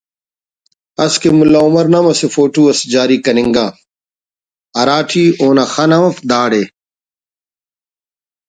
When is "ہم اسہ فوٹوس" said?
2.01-2.77